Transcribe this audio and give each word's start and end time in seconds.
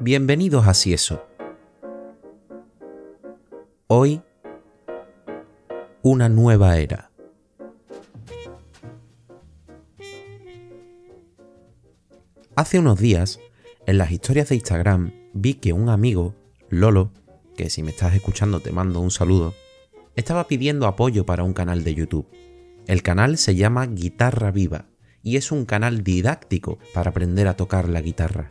Bienvenidos 0.00 0.66
a 0.66 0.74
Cieso. 0.74 1.24
Hoy, 3.86 4.20
una 6.02 6.28
nueva 6.28 6.78
era. 6.78 7.12
Hace 12.56 12.80
unos 12.80 12.98
días, 12.98 13.38
en 13.86 13.98
las 13.98 14.10
historias 14.10 14.48
de 14.48 14.56
Instagram, 14.56 15.12
vi 15.32 15.54
que 15.54 15.72
un 15.72 15.88
amigo, 15.88 16.34
Lolo, 16.68 17.12
que 17.56 17.70
si 17.70 17.84
me 17.84 17.90
estás 17.90 18.14
escuchando 18.14 18.58
te 18.58 18.72
mando 18.72 18.98
un 18.98 19.12
saludo, 19.12 19.54
estaba 20.16 20.48
pidiendo 20.48 20.88
apoyo 20.88 21.24
para 21.24 21.44
un 21.44 21.52
canal 21.52 21.84
de 21.84 21.94
YouTube. 21.94 22.26
El 22.88 23.04
canal 23.04 23.38
se 23.38 23.54
llama 23.54 23.86
Guitarra 23.86 24.50
Viva 24.50 24.86
y 25.22 25.36
es 25.36 25.52
un 25.52 25.64
canal 25.64 26.02
didáctico 26.02 26.80
para 26.92 27.10
aprender 27.10 27.46
a 27.46 27.56
tocar 27.56 27.88
la 27.88 28.00
guitarra. 28.00 28.50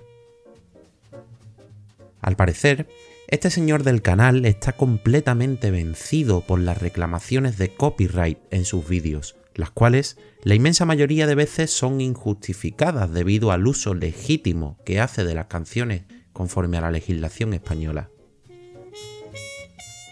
Al 2.24 2.38
parecer, 2.38 2.88
este 3.28 3.52
señor 3.52 3.84
del 3.84 4.02
canal 4.02 4.46
está 4.46 4.72
completamente 4.72 5.72
vencido 5.72 6.40
por 6.40 6.58
las 6.60 6.82
reclamaciones 6.82 7.58
de 7.58 7.76
copyright 7.76 8.40
en 8.50 8.64
sus 8.64 8.88
vídeos, 8.88 9.36
las 9.56 9.72
cuales 9.72 10.18
la 10.42 10.56
inmensa 10.56 10.86
mayoría 10.86 11.28
de 11.28 11.36
veces 11.36 11.70
son 11.70 12.00
injustificadas 12.00 13.12
debido 13.12 13.52
al 13.52 13.68
uso 13.68 13.94
legítimo 13.94 14.78
que 14.86 15.02
hace 15.02 15.26
de 15.26 15.36
las 15.36 15.48
canciones 15.48 16.04
conforme 16.32 16.78
a 16.78 16.82
la 16.82 16.92
legislación 16.92 17.54
española. 17.54 18.10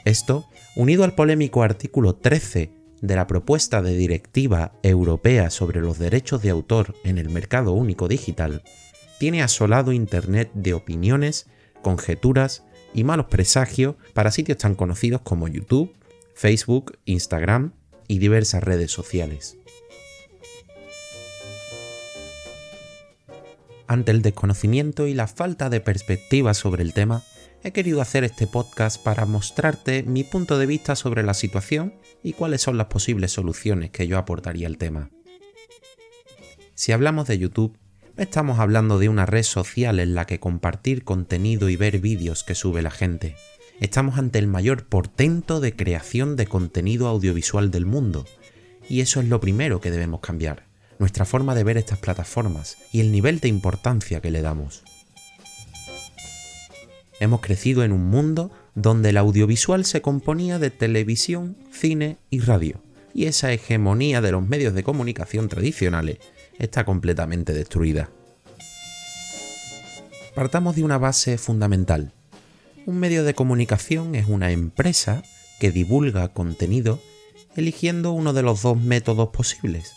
Esto, 0.04 0.50
unido 0.76 1.06
al 1.06 1.16
polémico 1.16 1.64
artículo 1.64 2.16
13 2.16 2.74
de 3.00 3.16
la 3.16 3.26
propuesta 3.26 3.82
de 3.82 3.96
directiva 3.96 4.74
europea 4.84 5.50
sobre 5.50 5.80
los 5.80 5.98
derechos 5.98 6.42
de 6.42 6.50
autor 6.50 6.94
en 7.06 7.18
el 7.18 7.30
mercado 7.30 7.72
único 7.72 8.10
digital, 8.10 8.64
tiene 9.18 9.44
asolado 9.44 9.94
Internet 9.94 10.52
de 10.54 10.74
opiniones 10.74 11.48
conjeturas 11.82 12.64
y 12.94 13.04
malos 13.04 13.28
presagios 13.28 13.96
para 14.14 14.32
sitios 14.32 14.58
tan 14.58 14.76
conocidos 14.76 15.22
como 15.22 15.48
YouTube, 15.48 15.94
Facebook, 16.36 16.98
Instagram 17.06 17.74
y 18.08 18.20
diversas 18.20 18.64
redes 18.64 18.92
sociales. 18.92 19.58
Ante 23.88 24.12
el 24.12 24.22
desconocimiento 24.22 25.06
y 25.06 25.14
la 25.14 25.28
falta 25.28 25.70
de 25.70 25.82
perspectiva 25.82 26.54
sobre 26.54 26.82
el 26.82 26.94
tema, 26.94 27.24
he 27.64 27.72
querido 27.72 28.02
hacer 28.02 28.24
este 28.24 28.48
podcast 28.48 29.02
para 29.04 29.26
mostrarte 29.26 30.04
mi 30.04 30.24
punto 30.24 30.58
de 30.58 30.66
vista 30.66 30.96
sobre 30.96 31.24
la 31.24 31.34
situación 31.34 31.94
y 32.24 32.34
cuáles 32.34 32.62
son 32.62 32.78
las 32.78 32.88
posibles 32.88 33.34
soluciones 33.34 33.92
que 33.92 34.08
yo 34.08 34.18
aportaría 34.18 34.68
al 34.68 34.78
tema. 34.78 35.12
Si 36.74 36.92
hablamos 36.92 37.28
de 37.28 37.38
YouTube, 37.38 37.78
estamos 38.18 38.60
hablando 38.60 39.00
de 39.00 39.10
una 39.10 39.26
red 39.26 39.44
social 39.44 40.00
en 40.00 40.16
la 40.16 40.26
que 40.26 40.40
compartir 40.40 41.04
contenido 41.04 41.70
y 41.70 41.76
ver 41.76 42.00
vídeos 42.00 42.44
que 42.44 42.56
sube 42.56 42.82
la 42.82 42.92
gente. 42.92 43.36
Estamos 43.80 44.18
ante 44.18 44.40
el 44.40 44.48
mayor 44.48 44.86
portento 44.86 45.60
de 45.60 45.76
creación 45.76 46.36
de 46.36 46.46
contenido 46.46 47.08
audiovisual 47.08 47.72
del 47.72 47.86
mundo. 47.86 48.26
Y 48.88 49.02
eso 49.02 49.22
es 49.22 49.28
lo 49.28 49.40
primero 49.40 49.82
que 49.82 49.92
debemos 49.92 50.20
cambiar, 50.20 50.68
nuestra 51.00 51.26
forma 51.26 51.56
de 51.56 51.64
ver 51.64 51.78
estas 51.78 52.00
plataformas 52.00 52.78
y 52.92 53.00
el 53.00 53.12
nivel 53.12 53.40
de 53.40 53.48
importancia 53.48 54.22
que 54.22 54.32
le 54.32 54.42
damos. 54.42 54.84
Hemos 57.20 57.42
crecido 57.42 57.84
en 57.84 57.92
un 57.92 58.06
mundo 58.06 58.52
donde 58.76 59.10
el 59.10 59.18
audiovisual 59.18 59.86
se 59.86 60.02
componía 60.02 60.60
de 60.60 60.72
televisión, 60.72 61.56
cine 61.72 62.18
y 62.30 62.40
radio, 62.40 62.82
y 63.14 63.26
esa 63.26 63.52
hegemonía 63.52 64.22
de 64.22 64.32
los 64.32 64.48
medios 64.48 64.74
de 64.74 64.84
comunicación 64.84 65.48
tradicionales 65.48 66.20
está 66.62 66.86
completamente 66.86 67.54
destruida. 67.54 68.12
Partamos 70.36 70.76
de 70.76 70.84
una 70.84 71.00
base 71.00 71.38
fundamental. 71.38 72.14
Un 72.86 73.00
medio 73.00 73.24
de 73.24 73.34
comunicación 73.34 74.16
es 74.16 74.28
una 74.28 74.52
empresa 74.52 75.24
que 75.60 75.72
divulga 75.72 76.30
contenido 76.30 77.00
eligiendo 77.56 78.14
uno 78.14 78.32
de 78.32 78.44
los 78.44 78.62
dos 78.62 78.80
métodos 78.80 79.30
posibles, 79.30 79.94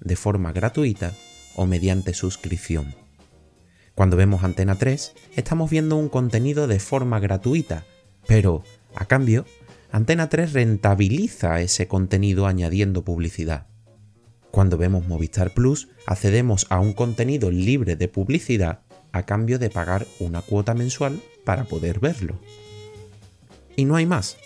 de 0.00 0.16
forma 0.16 0.52
gratuita 0.52 1.14
o 1.54 1.64
mediante 1.66 2.12
suscripción. 2.12 2.94
Cuando 3.94 4.16
vemos 4.16 4.42
Antena 4.42 4.76
3, 4.76 5.14
estamos 5.36 5.70
viendo 5.70 5.96
un 5.96 6.08
contenido 6.08 6.66
de 6.66 6.80
forma 6.80 7.20
gratuita, 7.20 7.84
pero, 8.26 8.64
a 8.94 9.06
cambio, 9.06 9.46
Antena 9.92 10.28
3 10.28 10.52
rentabiliza 10.52 11.60
ese 11.60 11.88
contenido 11.88 12.46
añadiendo 12.46 13.02
publicidad. 13.02 13.69
Cuando 14.50 14.76
vemos 14.76 15.06
Movistar 15.06 15.52
Plus, 15.54 15.88
accedemos 16.06 16.66
a 16.70 16.80
un 16.80 16.92
contenido 16.92 17.50
libre 17.50 17.96
de 17.96 18.08
publicidad 18.08 18.80
a 19.12 19.24
cambio 19.24 19.58
de 19.58 19.70
pagar 19.70 20.06
una 20.18 20.42
cuota 20.42 20.74
mensual 20.74 21.20
para 21.44 21.64
poder 21.64 22.00
verlo. 22.00 22.38
Y 23.76 23.84
no 23.84 23.96
hay 23.96 24.06
más. 24.06 24.36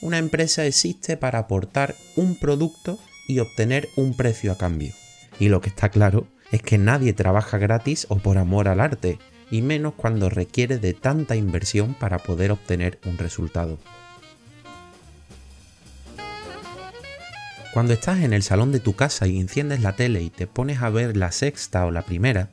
Una 0.00 0.18
empresa 0.18 0.64
existe 0.64 1.16
para 1.16 1.40
aportar 1.40 1.94
un 2.16 2.36
producto 2.36 2.98
y 3.26 3.40
obtener 3.40 3.88
un 3.96 4.16
precio 4.16 4.52
a 4.52 4.58
cambio. 4.58 4.92
Y 5.40 5.48
lo 5.48 5.60
que 5.60 5.68
está 5.68 5.88
claro 5.88 6.26
es 6.52 6.62
que 6.62 6.78
nadie 6.78 7.12
trabaja 7.12 7.58
gratis 7.58 8.06
o 8.08 8.18
por 8.18 8.38
amor 8.38 8.68
al 8.68 8.80
arte, 8.80 9.18
y 9.50 9.62
menos 9.62 9.94
cuando 9.94 10.30
requiere 10.30 10.78
de 10.78 10.94
tanta 10.94 11.36
inversión 11.36 11.94
para 11.94 12.18
poder 12.18 12.52
obtener 12.52 12.98
un 13.04 13.18
resultado. 13.18 13.78
Cuando 17.72 17.92
estás 17.92 18.20
en 18.20 18.32
el 18.32 18.42
salón 18.42 18.72
de 18.72 18.80
tu 18.80 18.94
casa 18.94 19.26
y 19.26 19.38
enciendes 19.38 19.82
la 19.82 19.94
tele 19.94 20.22
y 20.22 20.30
te 20.30 20.46
pones 20.46 20.80
a 20.80 20.88
ver 20.88 21.16
la 21.16 21.32
sexta 21.32 21.84
o 21.84 21.90
la 21.90 22.02
primera, 22.02 22.50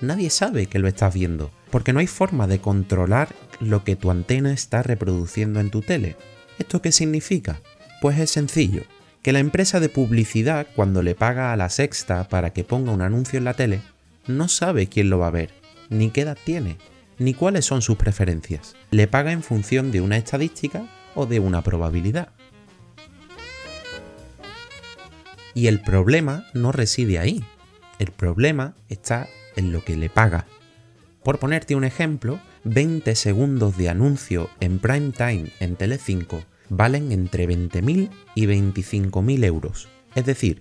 nadie 0.00 0.30
sabe 0.30 0.66
que 0.66 0.78
lo 0.78 0.88
estás 0.88 1.12
viendo, 1.12 1.50
porque 1.70 1.92
no 1.92 2.00
hay 2.00 2.06
forma 2.06 2.46
de 2.46 2.58
controlar 2.58 3.34
lo 3.60 3.84
que 3.84 3.96
tu 3.96 4.10
antena 4.10 4.52
está 4.52 4.82
reproduciendo 4.82 5.60
en 5.60 5.70
tu 5.70 5.82
tele. 5.82 6.16
¿Esto 6.58 6.80
qué 6.80 6.90
significa? 6.90 7.60
Pues 8.00 8.18
es 8.18 8.30
sencillo, 8.30 8.82
que 9.22 9.32
la 9.32 9.40
empresa 9.40 9.78
de 9.78 9.90
publicidad 9.90 10.66
cuando 10.74 11.02
le 11.02 11.14
paga 11.14 11.52
a 11.52 11.56
la 11.56 11.68
sexta 11.68 12.28
para 12.28 12.54
que 12.54 12.64
ponga 12.64 12.92
un 12.92 13.02
anuncio 13.02 13.38
en 13.38 13.44
la 13.44 13.54
tele, 13.54 13.82
no 14.26 14.48
sabe 14.48 14.88
quién 14.88 15.10
lo 15.10 15.18
va 15.18 15.28
a 15.28 15.32
ver, 15.32 15.50
ni 15.90 16.10
qué 16.10 16.22
edad 16.22 16.38
tiene, 16.44 16.78
ni 17.18 17.34
cuáles 17.34 17.66
son 17.66 17.82
sus 17.82 17.96
preferencias. 17.96 18.74
Le 18.90 19.06
paga 19.06 19.32
en 19.32 19.42
función 19.42 19.92
de 19.92 20.00
una 20.00 20.16
estadística 20.16 20.86
o 21.14 21.26
de 21.26 21.40
una 21.40 21.62
probabilidad. 21.62 22.30
Y 25.56 25.68
el 25.68 25.80
problema 25.80 26.44
no 26.52 26.70
reside 26.70 27.18
ahí. 27.18 27.42
El 27.98 28.12
problema 28.12 28.74
está 28.90 29.26
en 29.56 29.72
lo 29.72 29.82
que 29.82 29.96
le 29.96 30.10
paga. 30.10 30.44
Por 31.24 31.38
ponerte 31.38 31.74
un 31.74 31.84
ejemplo, 31.84 32.40
20 32.64 33.14
segundos 33.14 33.78
de 33.78 33.88
anuncio 33.88 34.50
en 34.60 34.78
prime 34.78 35.12
time 35.12 35.50
en 35.58 35.76
Telecinco 35.76 36.44
valen 36.68 37.10
entre 37.10 37.48
20.000 37.48 38.10
y 38.34 38.44
25.000 38.44 39.44
euros. 39.46 39.88
Es 40.14 40.26
decir, 40.26 40.60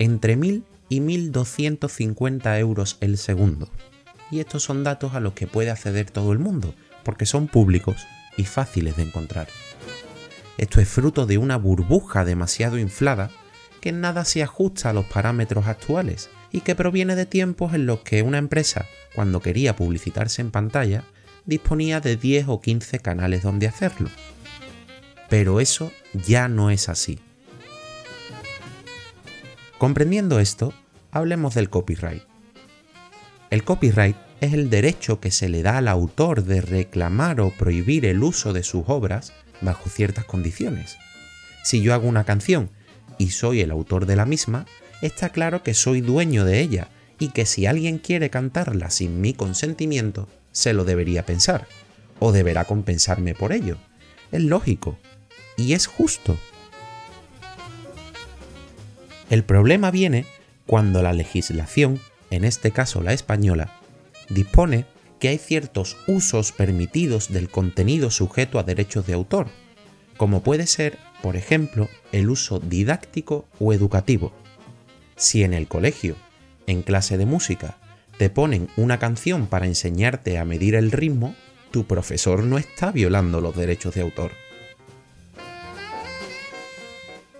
entre 0.00 0.36
1.000 0.36 0.64
y 0.88 0.98
1.250 0.98 2.58
euros 2.58 2.98
el 3.00 3.18
segundo. 3.18 3.70
Y 4.32 4.40
estos 4.40 4.64
son 4.64 4.82
datos 4.82 5.14
a 5.14 5.20
los 5.20 5.34
que 5.34 5.46
puede 5.46 5.70
acceder 5.70 6.10
todo 6.10 6.32
el 6.32 6.40
mundo, 6.40 6.74
porque 7.04 7.26
son 7.26 7.46
públicos 7.46 8.08
y 8.36 8.42
fáciles 8.42 8.96
de 8.96 9.04
encontrar. 9.04 9.46
Esto 10.58 10.80
es 10.80 10.88
fruto 10.88 11.26
de 11.26 11.38
una 11.38 11.58
burbuja 11.58 12.24
demasiado 12.24 12.76
inflada 12.76 13.30
que 13.82 13.90
nada 13.90 14.24
se 14.24 14.44
ajusta 14.44 14.90
a 14.90 14.92
los 14.92 15.06
parámetros 15.06 15.66
actuales 15.66 16.30
y 16.52 16.60
que 16.60 16.76
proviene 16.76 17.16
de 17.16 17.26
tiempos 17.26 17.74
en 17.74 17.84
los 17.84 18.00
que 18.00 18.22
una 18.22 18.38
empresa, 18.38 18.86
cuando 19.12 19.42
quería 19.42 19.74
publicitarse 19.74 20.40
en 20.40 20.52
pantalla, 20.52 21.02
disponía 21.46 22.00
de 22.00 22.16
10 22.16 22.46
o 22.46 22.60
15 22.60 23.00
canales 23.00 23.42
donde 23.42 23.66
hacerlo. 23.66 24.08
Pero 25.28 25.58
eso 25.58 25.92
ya 26.12 26.46
no 26.46 26.70
es 26.70 26.88
así. 26.88 27.18
Comprendiendo 29.78 30.38
esto, 30.38 30.72
hablemos 31.10 31.56
del 31.56 31.68
copyright. 31.68 32.22
El 33.50 33.64
copyright 33.64 34.16
es 34.40 34.52
el 34.52 34.70
derecho 34.70 35.18
que 35.18 35.32
se 35.32 35.48
le 35.48 35.64
da 35.64 35.78
al 35.78 35.88
autor 35.88 36.44
de 36.44 36.60
reclamar 36.60 37.40
o 37.40 37.50
prohibir 37.50 38.06
el 38.06 38.22
uso 38.22 38.52
de 38.52 38.62
sus 38.62 38.84
obras 38.86 39.32
bajo 39.60 39.90
ciertas 39.90 40.24
condiciones. 40.24 40.98
Si 41.64 41.82
yo 41.82 41.94
hago 41.94 42.06
una 42.06 42.22
canción 42.22 42.70
y 43.22 43.30
soy 43.30 43.60
el 43.60 43.70
autor 43.70 44.06
de 44.06 44.16
la 44.16 44.26
misma, 44.26 44.66
está 45.00 45.28
claro 45.28 45.62
que 45.62 45.74
soy 45.74 46.00
dueño 46.00 46.44
de 46.44 46.60
ella 46.60 46.88
y 47.20 47.28
que 47.28 47.46
si 47.46 47.66
alguien 47.66 47.98
quiere 47.98 48.30
cantarla 48.30 48.90
sin 48.90 49.20
mi 49.20 49.32
consentimiento, 49.32 50.28
se 50.50 50.72
lo 50.72 50.84
debería 50.84 51.24
pensar, 51.24 51.68
o 52.18 52.32
deberá 52.32 52.64
compensarme 52.64 53.36
por 53.36 53.52
ello. 53.52 53.76
Es 54.32 54.42
lógico 54.42 54.98
y 55.56 55.74
es 55.74 55.86
justo. 55.86 56.36
El 59.30 59.44
problema 59.44 59.92
viene 59.92 60.26
cuando 60.66 61.00
la 61.00 61.12
legislación, 61.12 62.00
en 62.30 62.44
este 62.44 62.72
caso 62.72 63.02
la 63.02 63.12
española, 63.12 63.72
dispone 64.30 64.84
que 65.20 65.28
hay 65.28 65.38
ciertos 65.38 65.96
usos 66.08 66.50
permitidos 66.50 67.32
del 67.32 67.48
contenido 67.48 68.10
sujeto 68.10 68.58
a 68.58 68.64
derechos 68.64 69.06
de 69.06 69.12
autor, 69.12 69.46
como 70.16 70.42
puede 70.42 70.66
ser, 70.66 70.98
por 71.22 71.36
ejemplo, 71.36 71.88
el 72.10 72.28
uso 72.28 72.58
didáctico 72.58 73.46
o 73.58 73.72
educativo. 73.72 74.32
Si 75.16 75.44
en 75.44 75.54
el 75.54 75.68
colegio, 75.68 76.16
en 76.66 76.82
clase 76.82 77.16
de 77.16 77.26
música, 77.26 77.78
te 78.18 78.28
ponen 78.28 78.68
una 78.76 78.98
canción 78.98 79.46
para 79.46 79.66
enseñarte 79.66 80.38
a 80.38 80.44
medir 80.44 80.74
el 80.74 80.90
ritmo, 80.90 81.34
tu 81.70 81.86
profesor 81.86 82.42
no 82.42 82.58
está 82.58 82.92
violando 82.92 83.40
los 83.40 83.56
derechos 83.56 83.94
de 83.94 84.02
autor. 84.02 84.32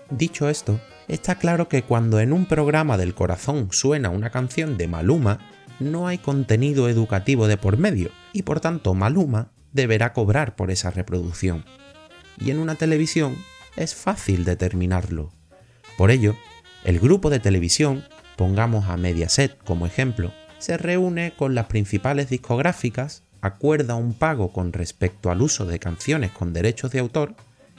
Dicho 0.09 0.49
esto, 0.49 0.79
está 1.07 1.35
claro 1.35 1.67
que 1.67 1.83
cuando 1.83 2.19
en 2.19 2.33
un 2.33 2.45
programa 2.45 2.97
del 2.97 3.13
corazón 3.13 3.69
suena 3.71 4.09
una 4.09 4.29
canción 4.29 4.77
de 4.77 4.87
Maluma, 4.87 5.39
no 5.79 6.07
hay 6.07 6.19
contenido 6.19 6.87
educativo 6.87 7.47
de 7.47 7.57
por 7.57 7.77
medio, 7.77 8.11
y 8.31 8.43
por 8.43 8.59
tanto 8.59 8.93
Maluma 8.93 9.51
deberá 9.71 10.13
cobrar 10.13 10.55
por 10.55 10.71
esa 10.71 10.91
reproducción. 10.91 11.65
Y 12.39 12.51
en 12.51 12.59
una 12.59 12.75
televisión 12.75 13.35
es 13.75 13.95
fácil 13.95 14.45
determinarlo. 14.45 15.31
Por 15.97 16.11
ello, 16.11 16.35
el 16.83 16.99
grupo 16.99 17.29
de 17.29 17.39
televisión, 17.39 18.03
pongamos 18.35 18.89
a 18.89 18.97
Mediaset 18.97 19.57
como 19.63 19.85
ejemplo, 19.85 20.33
se 20.59 20.77
reúne 20.77 21.33
con 21.35 21.55
las 21.55 21.65
principales 21.65 22.29
discográficas, 22.29 23.23
acuerda 23.41 23.95
un 23.95 24.13
pago 24.13 24.53
con 24.53 24.71
respecto 24.73 25.29
al 25.29 25.41
uso 25.41 25.65
de 25.65 25.79
canciones 25.79 26.31
con 26.31 26.53
derechos 26.53 26.91
de 26.91 26.99
autor 26.99 27.35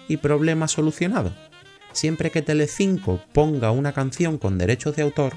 y 0.09 0.19
problema 0.19 0.69
solucionado. 0.69 1.35
Siempre 1.93 2.31
que 2.31 2.43
Telecinco 2.43 3.23
ponga 3.33 3.71
una 3.71 3.93
canción 3.93 4.37
con 4.37 4.59
derechos 4.59 4.97
de 4.97 5.03
autor, 5.03 5.35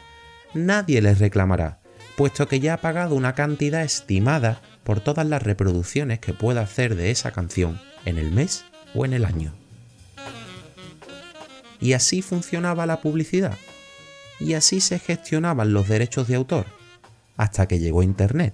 nadie 0.54 1.02
les 1.02 1.20
reclamará, 1.20 1.80
puesto 2.18 2.48
que 2.48 2.60
ya 2.60 2.74
ha 2.74 2.82
pagado 2.82 3.16
una 3.16 3.36
cantidad 3.36 3.84
estimada 3.84 4.62
por 4.84 5.00
todas 5.00 5.26
las 5.28 5.44
reproducciones 5.44 6.20
que 6.20 6.34
pueda 6.34 6.62
hacer 6.62 6.96
de 6.96 7.12
esa 7.12 7.32
canción 7.32 7.80
en 8.06 8.18
el 8.18 8.32
mes 8.32 8.66
o 8.96 9.06
en 9.06 9.14
el 9.14 9.24
año. 9.24 9.54
Y 11.80 11.94
así 11.94 12.22
funcionaba 12.22 12.86
la 12.86 13.02
publicidad. 13.02 13.58
Y 14.40 14.54
así 14.54 14.82
se 14.82 15.00
gestionaban 15.00 15.74
los 15.74 15.88
derechos 15.88 16.28
de 16.28 16.36
autor, 16.36 16.66
hasta 17.38 17.68
que 17.68 17.80
llegó 17.80 18.04
Internet. 18.04 18.54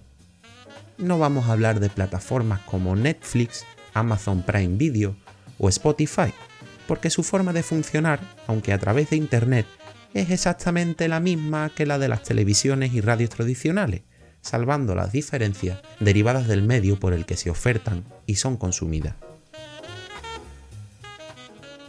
No 0.98 1.20
vamos 1.20 1.48
a 1.48 1.54
hablar 1.54 1.80
de 1.80 1.90
plataformas 1.90 2.62
como 2.62 2.96
Netflix, 2.96 3.66
Amazon 3.94 4.44
Prime 4.44 4.78
Video 4.78 5.16
o 5.58 5.70
Spotify, 5.70 6.34
porque 6.88 7.10
su 7.10 7.24
forma 7.24 7.54
de 7.54 7.64
funcionar, 7.64 8.20
aunque 8.48 8.74
a 8.74 8.78
través 8.78 9.10
de 9.10 9.18
Internet, 9.18 9.66
es 10.14 10.30
exactamente 10.30 11.08
la 11.08 11.20
misma 11.20 11.72
que 11.76 11.86
la 11.86 11.98
de 11.98 12.08
las 12.08 12.24
televisiones 12.24 12.94
y 12.94 13.02
radios 13.02 13.32
tradicionales, 13.32 14.04
salvando 14.42 14.94
las 14.94 15.12
diferencias 15.12 15.82
derivadas 16.00 16.48
del 16.48 16.62
medio 16.62 17.00
por 17.00 17.14
el 17.14 17.26
que 17.26 17.38
se 17.38 17.50
ofertan 17.50 18.04
y 18.28 18.36
son 18.36 18.58
consumidas. 18.58 19.16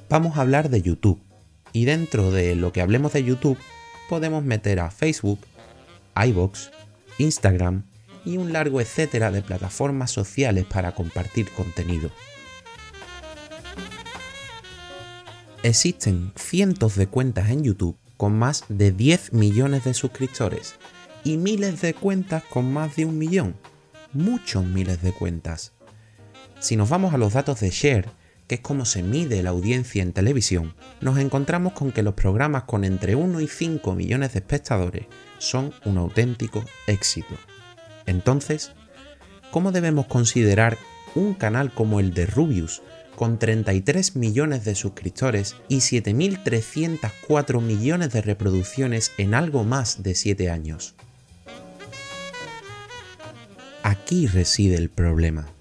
Vamos 0.08 0.38
a 0.38 0.42
hablar 0.42 0.70
de 0.70 0.80
YouTube, 0.80 1.20
y 1.74 1.84
dentro 1.84 2.30
de 2.30 2.54
lo 2.54 2.72
que 2.72 2.80
hablemos 2.80 3.12
de 3.12 3.24
YouTube 3.24 3.58
podemos 4.08 4.44
meter 4.44 4.78
a 4.78 4.90
Facebook, 4.90 5.40
iBox, 6.16 6.70
Instagram 7.18 7.82
y 8.24 8.38
un 8.38 8.52
largo 8.52 8.80
etcétera 8.80 9.30
de 9.30 9.42
plataformas 9.42 10.12
sociales 10.12 10.64
para 10.64 10.92
compartir 10.92 11.50
contenido. 11.50 12.10
Existen 15.64 16.32
cientos 16.36 16.94
de 16.94 17.08
cuentas 17.08 17.50
en 17.50 17.64
YouTube 17.64 17.96
con 18.16 18.38
más 18.38 18.64
de 18.68 18.92
10 18.92 19.32
millones 19.32 19.84
de 19.84 19.94
suscriptores 19.94 20.76
y 21.24 21.38
miles 21.38 21.80
de 21.80 21.92
cuentas 21.92 22.44
con 22.44 22.72
más 22.72 22.94
de 22.94 23.04
un 23.04 23.18
millón. 23.18 23.56
Muchos 24.12 24.64
miles 24.64 25.02
de 25.02 25.10
cuentas. 25.10 25.72
Si 26.60 26.76
nos 26.76 26.88
vamos 26.88 27.14
a 27.14 27.18
los 27.18 27.32
datos 27.32 27.58
de 27.60 27.70
Share, 27.70 28.08
que 28.46 28.56
es 28.56 28.60
como 28.60 28.84
se 28.84 29.02
mide 29.02 29.42
la 29.42 29.50
audiencia 29.50 30.02
en 30.02 30.12
televisión, 30.12 30.74
nos 31.00 31.18
encontramos 31.18 31.72
con 31.72 31.92
que 31.92 32.02
los 32.02 32.14
programas 32.14 32.64
con 32.64 32.84
entre 32.84 33.14
1 33.14 33.40
y 33.40 33.48
5 33.48 33.94
millones 33.94 34.32
de 34.32 34.40
espectadores 34.40 35.06
son 35.38 35.72
un 35.84 35.98
auténtico 35.98 36.64
éxito. 36.86 37.34
Entonces, 38.06 38.72
¿cómo 39.50 39.72
debemos 39.72 40.06
considerar 40.06 40.76
un 41.14 41.34
canal 41.34 41.72
como 41.72 42.00
el 42.00 42.12
de 42.12 42.26
Rubius, 42.26 42.82
con 43.16 43.38
33 43.38 44.16
millones 44.16 44.64
de 44.64 44.74
suscriptores 44.74 45.54
y 45.68 45.76
7.304 45.76 47.60
millones 47.60 48.12
de 48.12 48.22
reproducciones 48.22 49.12
en 49.18 49.34
algo 49.34 49.64
más 49.64 50.02
de 50.02 50.14
7 50.14 50.50
años? 50.50 50.94
Aquí 53.82 54.26
reside 54.26 54.76
el 54.76 54.90
problema 54.90 55.53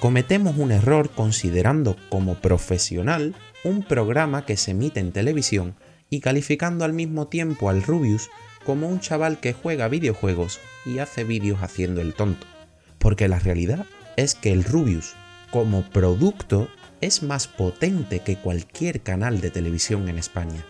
cometemos 0.00 0.56
un 0.56 0.70
error 0.70 1.10
considerando 1.10 1.96
como 2.08 2.36
profesional 2.36 3.34
un 3.64 3.82
programa 3.82 4.44
que 4.46 4.56
se 4.56 4.70
emite 4.70 5.00
en 5.00 5.12
televisión 5.12 5.74
y 6.10 6.20
calificando 6.20 6.84
al 6.84 6.92
mismo 6.92 7.26
tiempo 7.26 7.68
al 7.68 7.82
Rubius 7.82 8.30
como 8.64 8.88
un 8.88 9.00
chaval 9.00 9.40
que 9.40 9.52
juega 9.52 9.88
videojuegos 9.88 10.60
y 10.86 10.98
hace 10.98 11.24
vídeos 11.24 11.62
haciendo 11.62 12.00
el 12.00 12.14
tonto. 12.14 12.46
Porque 12.98 13.28
la 13.28 13.38
realidad 13.38 13.86
es 14.16 14.34
que 14.34 14.52
el 14.52 14.64
Rubius 14.64 15.14
como 15.50 15.82
producto 15.82 16.68
es 17.00 17.22
más 17.22 17.46
potente 17.46 18.20
que 18.20 18.36
cualquier 18.36 19.00
canal 19.00 19.40
de 19.40 19.50
televisión 19.50 20.08
en 20.08 20.18
España. 20.18 20.64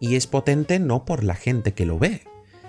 Y 0.00 0.16
es 0.16 0.26
potente 0.26 0.78
no 0.78 1.04
por 1.04 1.24
la 1.24 1.34
gente 1.34 1.72
que 1.72 1.86
lo 1.86 1.98
ve, 1.98 2.22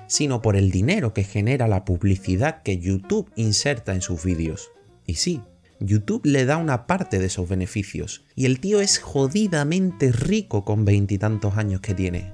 sino 0.07 0.41
por 0.41 0.55
el 0.55 0.71
dinero 0.71 1.13
que 1.13 1.23
genera 1.23 1.67
la 1.67 1.85
publicidad 1.85 2.61
que 2.63 2.77
YouTube 2.77 3.31
inserta 3.35 3.93
en 3.93 4.01
sus 4.01 4.23
vídeos. 4.23 4.71
Y 5.05 5.15
sí, 5.15 5.41
YouTube 5.79 6.25
le 6.25 6.45
da 6.45 6.57
una 6.57 6.87
parte 6.87 7.19
de 7.19 7.25
esos 7.25 7.49
beneficios, 7.49 8.23
y 8.35 8.45
el 8.45 8.59
tío 8.59 8.79
es 8.79 8.99
jodidamente 8.99 10.11
rico 10.11 10.63
con 10.63 10.85
veintitantos 10.85 11.57
años 11.57 11.81
que 11.81 11.93
tiene. 11.93 12.33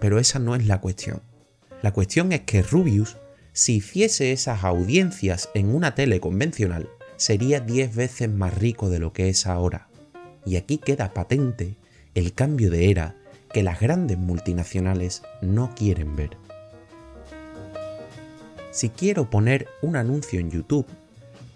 Pero 0.00 0.18
esa 0.18 0.38
no 0.38 0.54
es 0.54 0.66
la 0.66 0.80
cuestión. 0.80 1.22
La 1.82 1.92
cuestión 1.92 2.32
es 2.32 2.40
que 2.40 2.62
Rubius, 2.62 3.16
si 3.52 3.76
hiciese 3.76 4.32
esas 4.32 4.64
audiencias 4.64 5.48
en 5.54 5.74
una 5.74 5.94
tele 5.94 6.20
convencional, 6.20 6.88
sería 7.16 7.60
10 7.60 7.94
veces 7.94 8.28
más 8.28 8.56
rico 8.56 8.90
de 8.90 8.98
lo 8.98 9.12
que 9.12 9.28
es 9.28 9.46
ahora. 9.46 9.88
Y 10.44 10.56
aquí 10.56 10.78
queda 10.78 11.12
patente 11.12 11.76
el 12.14 12.32
cambio 12.32 12.70
de 12.70 12.90
era 12.90 13.16
que 13.52 13.62
las 13.62 13.80
grandes 13.80 14.18
multinacionales 14.18 15.22
no 15.42 15.74
quieren 15.74 16.16
ver. 16.16 16.36
Si 18.80 18.88
quiero 18.88 19.28
poner 19.28 19.68
un 19.82 19.94
anuncio 19.94 20.40
en 20.40 20.50
YouTube, 20.50 20.86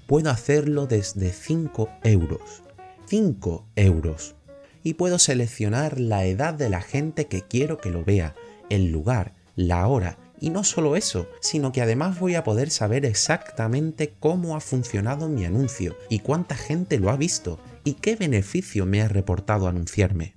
puedo 0.07 0.29
hacerlo 0.29 0.87
desde 0.87 1.33
5 1.33 1.89
euros. 2.03 2.63
5 3.07 3.67
euros. 3.77 4.35
Y 4.83 4.93
puedo 4.93 5.19
seleccionar 5.19 5.99
la 5.99 6.27
edad 6.27 6.53
de 6.53 6.69
la 6.69 6.83
gente 6.83 7.25
que 7.25 7.41
quiero 7.41 7.79
que 7.79 7.89
lo 7.89 8.05
vea, 8.05 8.35
el 8.69 8.93
lugar, 8.93 9.33
la 9.57 9.87
hora. 9.87 10.19
Y 10.39 10.51
no 10.51 10.65
solo 10.65 10.97
eso, 10.97 11.27
sino 11.41 11.73
que 11.73 11.81
además 11.81 12.21
voy 12.21 12.35
a 12.35 12.45
poder 12.45 12.69
saber 12.69 13.07
exactamente 13.07 14.13
cómo 14.21 14.55
ha 14.55 14.61
funcionado 14.61 15.31
mi 15.31 15.47
anuncio 15.47 15.97
y 16.11 16.19
cuánta 16.19 16.57
gente 16.57 17.01
lo 17.01 17.09
ha 17.09 17.17
visto 17.17 17.59
y 17.85 17.95
qué 17.95 18.17
beneficio 18.17 18.85
me 18.85 19.01
ha 19.01 19.09
reportado 19.09 19.67
anunciarme. 19.67 20.37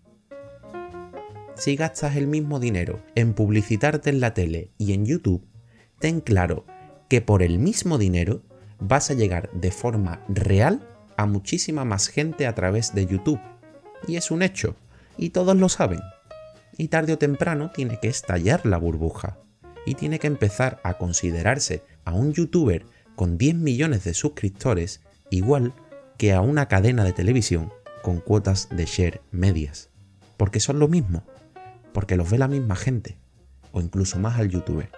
Si 1.58 1.76
gastas 1.76 2.16
el 2.16 2.28
mismo 2.28 2.62
dinero 2.62 3.04
en 3.14 3.34
publicitarte 3.34 4.10
en 4.10 4.22
la 4.22 4.34
tele 4.34 4.72
y 4.78 4.94
en 4.94 5.06
YouTube, 5.06 5.46
ten 6.00 6.22
claro 6.22 6.64
que 7.08 7.22
por 7.22 7.44
el 7.44 7.60
mismo 7.60 7.98
dinero 7.98 8.42
vas 8.80 9.10
a 9.10 9.14
llegar 9.14 9.50
de 9.52 9.72
forma 9.72 10.22
real 10.28 10.88
a 11.18 11.26
muchísima 11.26 11.84
más 11.84 12.08
gente 12.08 12.48
a 12.48 12.56
través 12.56 12.94
de 12.94 13.06
YouTube. 13.06 13.40
Y 14.08 14.18
es 14.18 14.32
un 14.32 14.44
hecho, 14.44 14.76
y 15.18 15.32
todos 15.32 15.58
lo 15.58 15.70
saben. 15.70 16.02
Y 16.78 16.90
tarde 16.90 17.14
o 17.14 17.18
temprano 17.18 17.72
tiene 17.72 18.00
que 18.00 18.08
estallar 18.08 18.66
la 18.66 18.78
burbuja. 18.78 19.38
Y 19.86 19.96
tiene 19.96 20.20
que 20.20 20.28
empezar 20.28 20.80
a 20.84 20.96
considerarse 20.96 21.84
a 22.06 22.14
un 22.14 22.34
youtuber 22.34 22.86
con 23.16 23.38
10 23.38 23.56
millones 23.56 24.04
de 24.04 24.14
suscriptores 24.14 25.02
igual 25.32 25.74
que 26.18 26.34
a 26.34 26.42
una 26.42 26.68
cadena 26.68 27.04
de 27.04 27.14
televisión 27.14 27.72
con 28.04 28.20
cuotas 28.20 28.70
de 28.70 28.86
share 28.86 29.22
medias. 29.32 29.90
Porque 30.36 30.60
son 30.60 30.78
lo 30.80 30.88
mismo. 30.88 31.24
Porque 31.94 32.16
los 32.16 32.30
ve 32.30 32.38
la 32.38 32.48
misma 32.48 32.76
gente. 32.76 33.18
O 33.72 33.82
incluso 33.82 34.20
más 34.20 34.38
al 34.38 34.50
youtuber. 34.50 34.90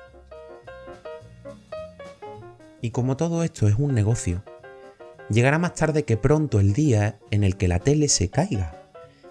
Y 2.81 2.91
como 2.91 3.17
todo 3.17 3.43
esto 3.43 3.67
es 3.67 3.75
un 3.75 3.93
negocio, 3.93 4.43
llegará 5.29 5.59
más 5.59 5.73
tarde 5.75 6.05
que 6.05 6.15
pronto 6.15 6.59
el 6.59 6.73
día 6.73 7.19
en 7.29 7.43
el 7.43 7.57
que 7.57 7.67
la 7.67 7.79
tele 7.79 8.07
se 8.07 8.29
caiga. 8.29 8.83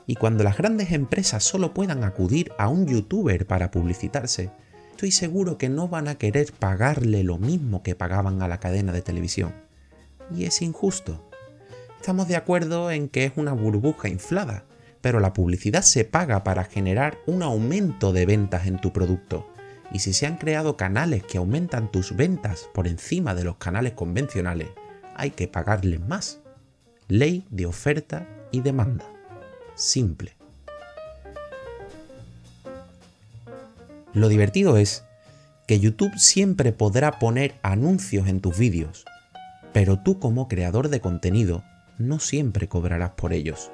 Y 0.07 0.17
cuando 0.17 0.45
las 0.45 0.59
grandes 0.59 0.93
empresas 0.93 1.45
solo 1.45 1.73
puedan 1.73 2.05
acudir 2.05 2.53
a 2.59 2.69
un 2.69 2.87
youtuber 2.87 3.47
para 3.47 3.71
publicitarse, 3.71 4.51
estoy 4.91 5.13
seguro 5.13 5.57
que 5.57 5.69
no 5.69 5.89
van 5.89 6.09
a 6.09 6.17
querer 6.17 6.53
pagarle 6.53 7.25
lo 7.25 7.39
mismo 7.39 7.83
que 7.83 7.95
pagaban 7.95 8.43
a 8.43 8.49
la 8.49 8.61
cadena 8.61 8.93
de 8.93 9.03
televisión. 9.03 9.55
Y 10.35 10.45
es 10.45 10.61
injusto. 10.61 11.31
Estamos 11.97 12.29
de 12.29 12.37
acuerdo 12.37 12.91
en 12.91 13.09
que 13.09 13.25
es 13.25 13.33
una 13.37 13.53
burbuja 13.53 14.09
inflada, 14.09 14.65
pero 15.01 15.21
la 15.21 15.33
publicidad 15.33 15.83
se 15.83 16.05
paga 16.05 16.45
para 16.45 16.65
generar 16.65 17.19
un 17.27 17.43
aumento 17.43 18.13
de 18.13 18.27
ventas 18.27 18.67
en 18.67 18.79
tu 18.79 18.93
producto 18.93 19.47
y 19.93 20.01
si 20.01 20.13
se 20.13 20.27
han 20.27 20.37
creado 20.37 20.77
canales 20.77 21.23
que 21.23 21.39
aumentan 21.39 21.91
tus 21.91 22.15
ventas 22.15 22.69
por 22.75 22.87
encima 22.87 23.35
de 23.35 23.45
los 23.45 23.57
canales 23.57 23.93
convencionales, 23.93 24.69
hay 25.15 25.31
que 25.31 25.49
pagarles 25.49 26.01
más. 26.01 26.41
Ley 27.09 27.47
de 27.51 27.67
oferta 27.67 28.29
y 28.51 28.61
demanda. 28.61 29.05
Simple. 29.75 30.37
Lo 34.13 34.29
divertido 34.29 34.77
es 34.77 35.05
que 35.67 35.81
YouTube 35.81 36.17
siempre 36.19 36.73
podrá 36.73 37.19
poner 37.19 37.55
anuncios 37.63 38.27
en 38.27 38.41
tus 38.41 38.59
vídeos, 38.59 39.05
pero 39.73 39.99
tú 39.99 40.19
como 40.19 40.49
creador 40.49 40.89
de 40.89 41.01
contenido 41.01 41.63
no 41.99 42.19
siempre 42.19 42.69
cobrarás 42.69 43.11
por 43.11 43.33
ellos. 43.33 43.71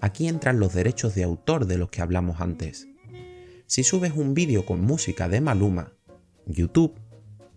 Aquí 0.00 0.28
entran 0.28 0.60
los 0.60 0.72
derechos 0.74 1.14
de 1.14 1.24
autor 1.24 1.66
de 1.66 1.78
los 1.78 1.90
que 1.90 2.02
hablamos 2.02 2.40
antes. 2.40 2.86
Si 3.68 3.82
subes 3.82 4.12
un 4.14 4.32
vídeo 4.32 4.64
con 4.64 4.80
música 4.80 5.28
de 5.28 5.40
Maluma, 5.40 5.92
YouTube 6.46 6.94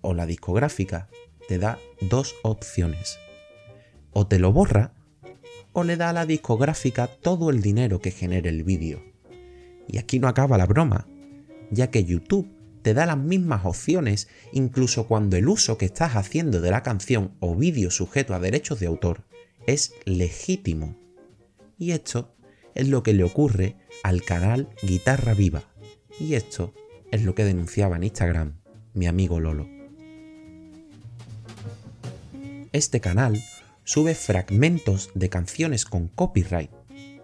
o 0.02 0.16
la 0.16 0.26
discográfica 0.26 1.08
te 1.48 1.60
da 1.60 1.78
dos 2.02 2.36
opciones. 2.42 3.20
O 4.12 4.26
te 4.26 4.40
lo 4.40 4.52
borra 4.52 4.96
o 5.72 5.84
le 5.84 5.98
da 5.98 6.10
a 6.10 6.14
la 6.14 6.26
discográfica 6.26 7.06
todo 7.06 7.52
el 7.52 7.62
dinero 7.62 8.00
que 8.00 8.10
genere 8.10 8.50
el 8.50 8.64
vídeo. 8.64 9.04
Y 9.88 10.00
aquí 10.00 10.18
no 10.18 10.28
acaba 10.28 10.58
la 10.58 10.66
broma, 10.66 11.08
ya 11.70 11.92
que 11.92 12.04
YouTube 12.04 12.50
te 12.82 12.96
da 12.96 13.06
las 13.06 13.18
mismas 13.18 13.64
opciones 13.64 14.30
incluso 14.52 15.06
cuando 15.06 15.38
el 15.38 15.48
uso 15.48 15.78
que 15.78 15.86
estás 15.86 16.16
haciendo 16.16 16.60
de 16.60 16.72
la 16.72 16.82
canción 16.82 17.36
o 17.40 17.56
vídeo 17.56 17.92
sujeto 17.92 18.34
a 18.34 18.40
derechos 18.40 18.80
de 18.80 18.88
autor 18.88 19.26
es 19.68 19.94
legítimo. 20.06 20.98
Y 21.78 21.92
esto 21.92 22.36
es 22.74 22.88
lo 22.88 23.04
que 23.04 23.14
le 23.14 23.24
ocurre 23.24 23.78
al 24.02 24.24
canal 24.24 24.70
Guitarra 24.82 25.36
Viva. 25.36 25.69
Y 26.20 26.36
esto 26.36 26.74
es 27.12 27.24
lo 27.24 27.34
que 27.34 27.46
denunciaba 27.46 27.96
en 27.96 28.04
Instagram 28.04 28.54
mi 28.94 29.08
amigo 29.08 29.40
Lolo. 29.40 29.68
Este 32.72 33.00
canal 33.00 33.42
sube 33.84 34.14
fragmentos 34.14 35.10
de 35.16 35.30
canciones 35.30 35.86
con 35.86 36.08
copyright, 36.08 36.70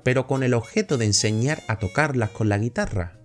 pero 0.04 0.26
con 0.26 0.44
el 0.44 0.54
objeto 0.54 0.98
de 0.98 1.06
enseñar 1.06 1.62
a 1.68 1.78
tocarlas 1.78 2.30
con 2.32 2.50
la 2.50 2.58
guitarra. 2.58 3.20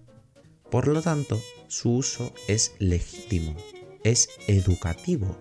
Por 0.70 0.88
lo 0.88 1.02
tanto, 1.02 1.40
su 1.68 1.94
uso 1.96 2.34
es 2.48 2.74
legítimo, 2.78 3.54
es 4.04 4.28
educativo. 4.48 5.36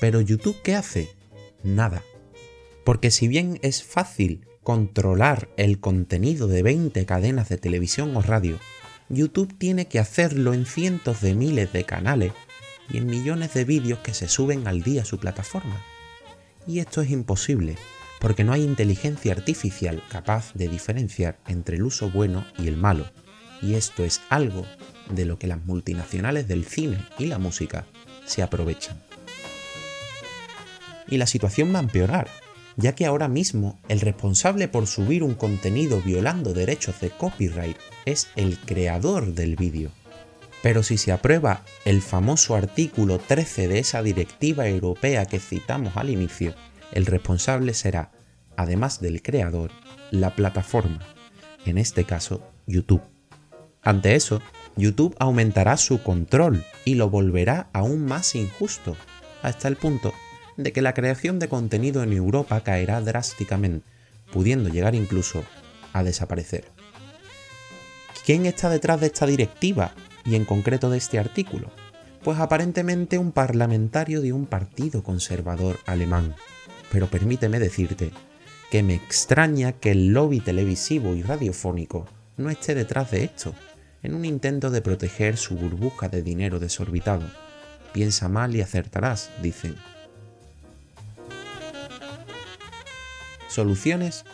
Pero 0.00 0.20
YouTube 0.20 0.60
¿qué 0.62 0.74
hace? 0.74 1.08
Nada. 1.62 2.02
Porque 2.84 3.10
si 3.10 3.28
bien 3.28 3.58
es 3.62 3.82
fácil 3.82 4.46
controlar 4.62 5.48
el 5.56 5.80
contenido 5.80 6.46
de 6.46 6.62
20 6.62 7.06
cadenas 7.06 7.48
de 7.48 7.58
televisión 7.58 8.16
o 8.16 8.22
radio, 8.22 8.58
YouTube 9.08 9.56
tiene 9.56 9.86
que 9.88 9.98
hacerlo 9.98 10.52
en 10.52 10.66
cientos 10.66 11.20
de 11.22 11.34
miles 11.34 11.72
de 11.72 11.84
canales 11.84 12.32
y 12.90 12.98
en 12.98 13.06
millones 13.06 13.54
de 13.54 13.64
vídeos 13.64 14.00
que 14.00 14.12
se 14.12 14.28
suben 14.28 14.68
al 14.68 14.82
día 14.82 15.02
a 15.02 15.06
su 15.06 15.18
plataforma. 15.18 15.82
Y 16.66 16.80
esto 16.80 17.00
es 17.00 17.10
imposible, 17.10 17.76
porque 18.20 18.44
no 18.44 18.52
hay 18.52 18.62
inteligencia 18.62 19.32
artificial 19.32 20.02
capaz 20.10 20.52
de 20.54 20.68
diferenciar 20.68 21.38
entre 21.46 21.76
el 21.76 21.84
uso 21.84 22.10
bueno 22.10 22.44
y 22.58 22.68
el 22.68 22.76
malo, 22.76 23.06
y 23.62 23.74
esto 23.74 24.04
es 24.04 24.20
algo 24.28 24.66
de 25.10 25.24
lo 25.24 25.38
que 25.38 25.46
las 25.46 25.64
multinacionales 25.64 26.46
del 26.46 26.64
cine 26.66 26.98
y 27.18 27.26
la 27.26 27.38
música 27.38 27.86
se 28.26 28.42
aprovechan. 28.42 29.02
Y 31.08 31.16
la 31.16 31.26
situación 31.26 31.72
va 31.74 31.78
a 31.78 31.82
empeorar, 31.82 32.28
ya 32.78 32.94
que 32.94 33.06
ahora 33.06 33.26
mismo 33.26 33.78
el 33.88 34.00
responsable 34.00 34.68
por 34.68 34.86
subir 34.86 35.24
un 35.24 35.34
contenido 35.34 36.00
violando 36.00 36.54
derechos 36.54 37.00
de 37.00 37.10
copyright 37.10 37.76
es 38.06 38.28
el 38.36 38.56
creador 38.56 39.34
del 39.34 39.56
vídeo. 39.56 39.90
Pero 40.62 40.84
si 40.84 40.96
se 40.96 41.10
aprueba 41.10 41.64
el 41.84 42.00
famoso 42.02 42.54
artículo 42.54 43.18
13 43.18 43.66
de 43.66 43.80
esa 43.80 44.02
directiva 44.02 44.68
europea 44.68 45.26
que 45.26 45.40
citamos 45.40 45.96
al 45.96 46.08
inicio, 46.08 46.54
el 46.92 47.04
responsable 47.06 47.74
será, 47.74 48.12
además 48.56 49.00
del 49.00 49.22
creador, 49.22 49.72
la 50.12 50.34
plataforma, 50.36 51.00
en 51.66 51.78
este 51.78 52.04
caso 52.04 52.48
YouTube. 52.66 53.02
Ante 53.82 54.14
eso, 54.14 54.40
YouTube 54.76 55.16
aumentará 55.18 55.76
su 55.76 56.00
control 56.02 56.64
y 56.84 56.94
lo 56.94 57.10
volverá 57.10 57.70
aún 57.72 58.04
más 58.04 58.36
injusto, 58.36 58.96
hasta 59.42 59.66
el 59.66 59.76
punto 59.76 60.14
de 60.58 60.72
que 60.72 60.82
la 60.82 60.92
creación 60.92 61.38
de 61.38 61.48
contenido 61.48 62.02
en 62.02 62.12
Europa 62.12 62.60
caerá 62.62 63.00
drásticamente, 63.00 63.86
pudiendo 64.32 64.68
llegar 64.68 64.94
incluso 64.94 65.44
a 65.92 66.02
desaparecer. 66.02 66.64
¿Quién 68.26 68.44
está 68.44 68.68
detrás 68.68 69.00
de 69.00 69.06
esta 69.06 69.24
directiva 69.24 69.92
y 70.26 70.34
en 70.34 70.44
concreto 70.44 70.90
de 70.90 70.98
este 70.98 71.18
artículo? 71.18 71.70
Pues 72.22 72.40
aparentemente 72.40 73.16
un 73.16 73.32
parlamentario 73.32 74.20
de 74.20 74.32
un 74.32 74.46
partido 74.46 75.02
conservador 75.02 75.78
alemán. 75.86 76.34
Pero 76.90 77.06
permíteme 77.06 77.60
decirte 77.60 78.10
que 78.70 78.82
me 78.82 78.96
extraña 78.96 79.72
que 79.72 79.92
el 79.92 80.08
lobby 80.08 80.40
televisivo 80.40 81.14
y 81.14 81.22
radiofónico 81.22 82.06
no 82.36 82.50
esté 82.50 82.74
detrás 82.74 83.12
de 83.12 83.24
esto, 83.24 83.54
en 84.02 84.14
un 84.14 84.24
intento 84.24 84.70
de 84.70 84.82
proteger 84.82 85.36
su 85.36 85.54
burbuja 85.54 86.08
de 86.08 86.22
dinero 86.22 86.58
desorbitado. 86.58 87.26
Piensa 87.92 88.28
mal 88.28 88.54
y 88.54 88.60
acertarás, 88.60 89.30
dicen. 89.40 89.76
¿Soluciones? 93.58 94.24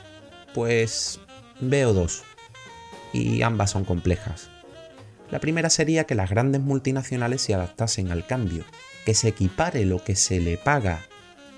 Pues 0.53 1.19
veo 1.59 1.95
dos, 1.95 2.25
y 3.15 3.41
ambas 3.41 3.71
son 3.71 3.87
complejas. 3.87 4.51
La 5.31 5.41
primera 5.41 5.71
sería 5.71 6.05
que 6.05 6.15
las 6.15 6.29
grandes 6.29 6.61
multinacionales 6.61 7.41
se 7.41 7.55
adaptasen 7.55 8.13
al 8.13 8.27
cambio, 8.27 8.67
que 9.07 9.15
se 9.15 9.29
equipare 9.29 9.87
lo 9.87 10.05
que 10.05 10.15
se 10.15 10.41
le 10.41 10.59
paga 10.59 11.01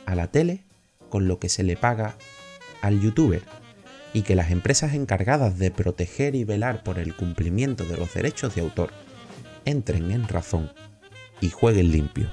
a 0.04 0.14
la 0.14 0.28
tele 0.28 0.62
con 1.08 1.26
lo 1.26 1.40
que 1.40 1.48
se 1.48 1.64
le 1.64 1.76
paga 1.76 2.14
al 2.82 3.00
youtuber 3.00 3.42
y 4.12 4.22
que 4.22 4.36
las 4.36 4.52
empresas 4.52 4.94
encargadas 4.94 5.58
de 5.58 5.72
proteger 5.72 6.36
y 6.36 6.44
velar 6.44 6.84
por 6.84 7.00
el 7.00 7.16
cumplimiento 7.16 7.84
de 7.84 7.96
los 7.96 8.14
derechos 8.14 8.54
de 8.54 8.60
autor 8.60 8.92
entren 9.64 10.12
en 10.12 10.28
razón 10.28 10.70
y 11.40 11.50
jueguen 11.50 11.90
limpio. 11.90 12.30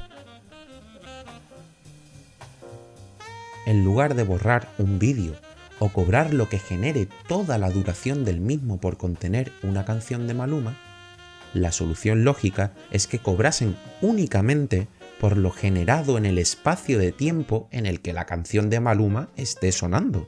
En 3.65 3.85
lugar 3.85 4.15
de 4.15 4.23
borrar 4.23 4.67
un 4.77 4.99
vídeo 4.99 5.35
o 5.79 5.89
cobrar 5.89 6.33
lo 6.33 6.49
que 6.49 6.59
genere 6.59 7.07
toda 7.27 7.57
la 7.57 7.69
duración 7.69 8.25
del 8.25 8.41
mismo 8.41 8.79
por 8.79 8.97
contener 8.97 9.51
una 9.63 9.85
canción 9.85 10.27
de 10.27 10.33
Maluma, 10.33 10.77
la 11.53 11.71
solución 11.71 12.25
lógica 12.25 12.73
es 12.91 13.07
que 13.07 13.19
cobrasen 13.19 13.77
únicamente 14.01 14.87
por 15.19 15.37
lo 15.37 15.51
generado 15.51 16.17
en 16.17 16.25
el 16.25 16.39
espacio 16.39 16.99
de 16.99 17.11
tiempo 17.11 17.69
en 17.71 17.85
el 17.85 18.01
que 18.01 18.11
la 18.11 18.25
canción 18.25 18.69
de 18.69 18.81
Maluma 18.81 19.29
esté 19.37 19.71
sonando. 19.71 20.27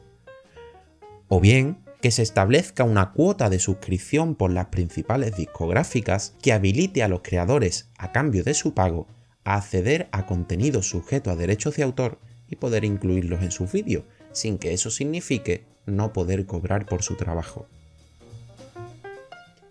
O 1.27 1.42
bien 1.42 1.80
que 2.01 2.12
se 2.12 2.22
establezca 2.22 2.84
una 2.84 3.12
cuota 3.12 3.50
de 3.50 3.60
suscripción 3.60 4.36
por 4.36 4.51
las 4.51 4.68
principales 4.68 5.36
discográficas 5.36 6.36
que 6.42 6.54
habilite 6.54 7.04
a 7.04 7.08
los 7.08 7.22
creadores, 7.22 7.89
a 7.98 8.12
cambio 8.12 8.44
de 8.44 8.54
su 8.54 8.74
pago, 8.74 9.08
a 9.44 9.56
acceder 9.56 10.08
a 10.12 10.25
contenidos 10.25 10.88
sujetos 10.88 11.34
a 11.34 11.36
derechos 11.36 11.75
de 11.75 11.84
autor 11.84 12.20
y 12.50 12.56
poder 12.58 12.86
incluirlos 12.86 13.42
en 13.42 13.52
sus 13.52 13.72
vídeos, 13.72 14.04
sin 14.32 14.58
que 14.58 14.74
eso 14.74 14.90
signifique 14.90 15.64
no 15.86 16.14
poder 16.14 16.46
cobrar 16.46 16.86
por 16.86 17.04
su 17.04 17.16
trabajo. 17.16 17.68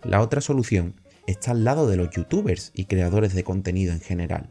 La 0.03 0.21
otra 0.21 0.41
solución 0.41 0.93
está 1.27 1.51
al 1.51 1.63
lado 1.63 1.87
de 1.87 1.97
los 1.97 2.11
youtubers 2.11 2.71
y 2.73 2.85
creadores 2.85 3.33
de 3.33 3.43
contenido 3.43 3.93
en 3.93 4.01
general. 4.01 4.49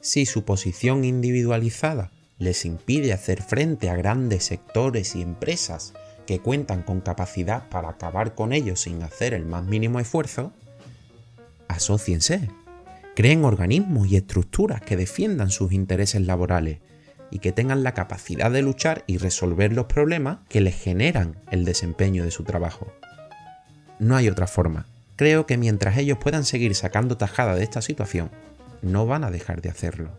Si 0.00 0.26
su 0.26 0.44
posición 0.44 1.04
individualizada 1.04 2.10
les 2.38 2.64
impide 2.64 3.12
hacer 3.12 3.42
frente 3.42 3.90
a 3.90 3.96
grandes 3.96 4.44
sectores 4.44 5.14
y 5.14 5.22
empresas 5.22 5.92
que 6.26 6.40
cuentan 6.40 6.82
con 6.82 7.00
capacidad 7.00 7.68
para 7.68 7.90
acabar 7.90 8.34
con 8.34 8.52
ellos 8.52 8.80
sin 8.80 9.02
hacer 9.02 9.34
el 9.34 9.44
más 9.44 9.64
mínimo 9.64 10.00
esfuerzo, 10.00 10.52
asóciense, 11.68 12.48
creen 13.14 13.44
organismos 13.44 14.08
y 14.08 14.16
estructuras 14.16 14.80
que 14.80 14.96
defiendan 14.96 15.50
sus 15.50 15.72
intereses 15.72 16.22
laborales 16.22 16.78
y 17.30 17.38
que 17.38 17.52
tengan 17.52 17.82
la 17.82 17.94
capacidad 17.94 18.50
de 18.50 18.62
luchar 18.62 19.04
y 19.06 19.18
resolver 19.18 19.72
los 19.72 19.86
problemas 19.86 20.38
que 20.48 20.60
les 20.60 20.74
generan 20.74 21.36
el 21.50 21.64
desempeño 21.64 22.24
de 22.24 22.30
su 22.30 22.44
trabajo. 22.44 22.92
No 23.98 24.16
hay 24.16 24.28
otra 24.28 24.46
forma. 24.46 24.86
Creo 25.16 25.46
que 25.46 25.58
mientras 25.58 25.98
ellos 25.98 26.18
puedan 26.18 26.44
seguir 26.44 26.74
sacando 26.74 27.16
tajada 27.16 27.54
de 27.54 27.62
esta 27.62 27.82
situación, 27.82 28.30
no 28.82 29.06
van 29.06 29.24
a 29.24 29.30
dejar 29.30 29.60
de 29.60 29.68
hacerlo. 29.68 30.10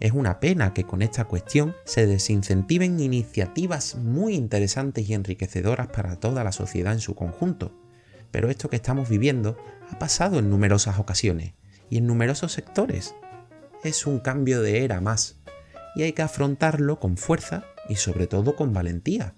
Es 0.00 0.12
una 0.12 0.40
pena 0.40 0.72
que 0.72 0.84
con 0.84 1.02
esta 1.02 1.26
cuestión 1.26 1.76
se 1.84 2.06
desincentiven 2.06 2.98
iniciativas 3.00 3.96
muy 3.96 4.34
interesantes 4.34 5.08
y 5.08 5.14
enriquecedoras 5.14 5.88
para 5.88 6.16
toda 6.16 6.42
la 6.42 6.52
sociedad 6.52 6.94
en 6.94 7.00
su 7.00 7.14
conjunto. 7.14 7.70
Pero 8.30 8.48
esto 8.48 8.70
que 8.70 8.76
estamos 8.76 9.10
viviendo 9.10 9.58
ha 9.90 9.98
pasado 9.98 10.38
en 10.38 10.48
numerosas 10.48 10.98
ocasiones 10.98 11.52
y 11.90 11.98
en 11.98 12.06
numerosos 12.06 12.52
sectores. 12.52 13.14
Es 13.84 14.06
un 14.06 14.20
cambio 14.20 14.62
de 14.62 14.84
era 14.84 15.02
más 15.02 15.39
y 15.94 16.02
hay 16.02 16.12
que 16.12 16.22
afrontarlo 16.22 17.00
con 17.00 17.16
fuerza 17.16 17.64
y 17.88 17.96
sobre 17.96 18.26
todo 18.26 18.56
con 18.56 18.72
valentía. 18.72 19.34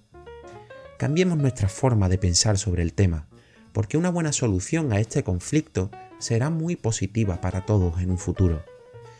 Cambiemos 0.99 1.39
nuestra 1.39 1.69
forma 1.69 2.09
de 2.09 2.19
pensar 2.19 2.59
sobre 2.59 2.83
el 2.83 2.93
tema, 2.93 3.29
porque 3.73 3.97
una 3.97 4.11
buena 4.11 4.33
solución 4.33 4.93
a 4.93 5.01
este 5.01 5.25
conflicto 5.25 5.91
será 6.19 6.51
muy 6.51 6.77
positiva 6.77 7.41
para 7.41 7.67
todos 7.67 8.01
en 8.01 8.11
un 8.11 8.19
futuro 8.19 8.65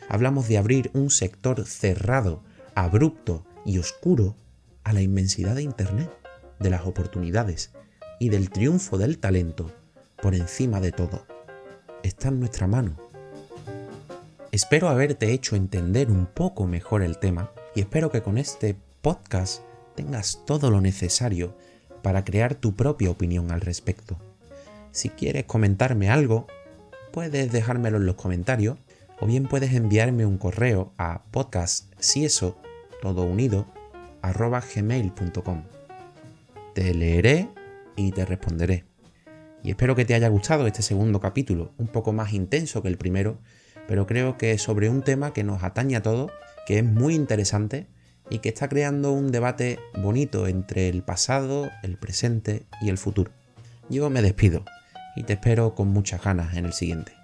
hablamos 0.09 0.47
de 0.47 0.57
abrir 0.57 0.91
un 0.93 1.09
sector 1.09 1.65
cerrado, 1.65 2.43
abrupto 2.75 3.45
y 3.65 3.77
oscuro 3.77 4.35
a 4.83 4.93
la 4.93 5.01
inmensidad 5.01 5.55
de 5.55 5.63
Internet, 5.63 6.11
de 6.59 6.69
las 6.69 6.85
oportunidades 6.85 7.71
y 8.19 8.29
del 8.29 8.49
triunfo 8.49 8.97
del 8.97 9.17
talento 9.17 9.71
por 10.21 10.35
encima 10.35 10.79
de 10.79 10.91
todo. 10.91 11.25
está 12.03 12.27
en 12.27 12.39
nuestra 12.39 12.67
mano. 12.67 12.97
Espero 14.53 14.87
haberte 14.87 15.31
hecho 15.31 15.55
entender 15.55 16.11
un 16.11 16.27
poco 16.27 16.67
mejor 16.67 17.01
el 17.01 17.17
tema 17.17 17.49
y 17.73 17.79
espero 17.79 18.11
que 18.11 18.21
con 18.21 18.37
este 18.37 18.75
podcast 19.01 19.63
tengas 19.95 20.43
todo 20.45 20.69
lo 20.69 20.79
necesario 20.79 21.57
para 22.03 22.23
crear 22.23 22.53
tu 22.53 22.75
propia 22.75 23.09
opinión 23.09 23.49
al 23.49 23.61
respecto. 23.61 24.15
Si 24.91 25.09
quieres 25.09 25.45
comentarme 25.45 26.11
algo, 26.11 26.45
puedes 27.11 27.51
dejármelo 27.51 27.97
en 27.97 28.05
los 28.05 28.13
comentarios 28.13 28.77
o 29.19 29.25
bien 29.25 29.47
puedes 29.47 29.73
enviarme 29.73 30.23
un 30.23 30.37
correo 30.37 30.93
a 30.99 31.23
podcast 31.31 31.91
si 31.97 32.23
eso 32.23 32.55
todo 33.01 33.23
unido. 33.23 33.65
Te 36.75 36.93
leeré 36.93 37.49
y 37.95 38.11
te 38.11 38.23
responderé. 38.23 38.85
Y 39.63 39.71
espero 39.71 39.95
que 39.95 40.05
te 40.05 40.13
haya 40.13 40.27
gustado 40.27 40.67
este 40.67 40.83
segundo 40.83 41.19
capítulo, 41.19 41.71
un 41.79 41.87
poco 41.87 42.13
más 42.13 42.33
intenso 42.33 42.83
que 42.83 42.89
el 42.89 42.99
primero, 42.99 43.39
pero 43.87 44.07
creo 44.07 44.37
que 44.37 44.57
sobre 44.57 44.89
un 44.89 45.01
tema 45.01 45.33
que 45.33 45.43
nos 45.43 45.63
atañe 45.63 45.95
a 45.95 46.01
todos, 46.01 46.31
que 46.65 46.79
es 46.79 46.85
muy 46.85 47.15
interesante 47.15 47.87
y 48.29 48.39
que 48.39 48.49
está 48.49 48.69
creando 48.69 49.11
un 49.11 49.31
debate 49.31 49.79
bonito 49.97 50.47
entre 50.47 50.89
el 50.89 51.03
pasado, 51.03 51.69
el 51.83 51.97
presente 51.97 52.63
y 52.81 52.89
el 52.89 52.97
futuro. 52.97 53.31
Yo 53.89 54.09
me 54.09 54.21
despido 54.21 54.63
y 55.15 55.23
te 55.23 55.33
espero 55.33 55.75
con 55.75 55.89
muchas 55.89 56.23
ganas 56.23 56.55
en 56.55 56.65
el 56.65 56.73
siguiente. 56.73 57.22